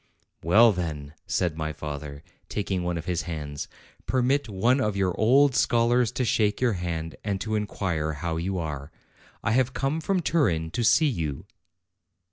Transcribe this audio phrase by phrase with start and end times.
[0.43, 3.67] "Well, then," said my father, taking one of his hands,
[4.07, 8.57] "permit one of your old scholars to shake your hand and to inquire how you
[8.57, 8.91] are.
[9.43, 11.45] I have come from Turin to see you."